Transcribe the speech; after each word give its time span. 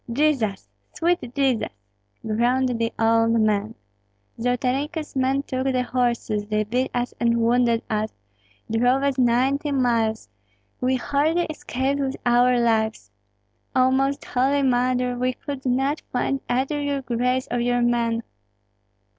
"Jesus! 0.11 0.67
sweet 0.95 1.19
Jesus!" 1.35 1.69
groaned 2.25 2.69
the 2.79 2.91
old 2.97 3.39
man. 3.39 3.75
"Zolotarenko's 4.39 5.15
men 5.15 5.43
took 5.43 5.65
the 5.65 5.83
horses; 5.83 6.47
they 6.47 6.63
beat 6.63 6.89
us 6.91 7.13
and 7.19 7.37
wounded 7.39 7.83
us, 7.87 8.11
drove 8.71 9.03
us 9.03 9.19
ninety 9.19 9.71
miles; 9.71 10.27
we 10.79 10.95
hardly 10.95 11.43
escaped 11.51 11.99
with 11.99 12.15
our 12.25 12.59
lives. 12.59 13.11
Oh, 13.75 13.91
Most 13.91 14.25
Holy 14.25 14.63
Mother! 14.63 15.15
we 15.15 15.33
could 15.33 15.67
not 15.67 16.01
find 16.11 16.41
either 16.49 16.81
your 16.81 17.03
grace 17.03 17.47
or 17.51 17.59
your 17.59 17.83
men. 17.83 18.23